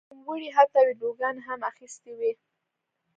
نوموړي 0.09 0.49
حتی 0.57 0.79
ویډیوګانې 0.87 1.41
هم 1.47 1.59
اخیستې 1.71 2.11
وې. 2.19 2.31